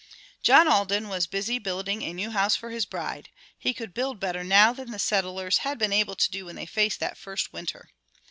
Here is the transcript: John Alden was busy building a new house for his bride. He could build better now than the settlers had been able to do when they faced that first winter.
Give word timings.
John 0.41 0.67
Alden 0.67 1.09
was 1.09 1.27
busy 1.27 1.59
building 1.59 2.01
a 2.01 2.11
new 2.11 2.31
house 2.31 2.55
for 2.55 2.71
his 2.71 2.87
bride. 2.87 3.29
He 3.59 3.71
could 3.71 3.93
build 3.93 4.19
better 4.19 4.43
now 4.43 4.73
than 4.73 4.89
the 4.89 4.97
settlers 4.97 5.59
had 5.59 5.77
been 5.77 5.93
able 5.93 6.15
to 6.15 6.31
do 6.31 6.47
when 6.47 6.55
they 6.55 6.65
faced 6.65 6.99
that 7.01 7.19
first 7.19 7.53
winter. 7.53 7.91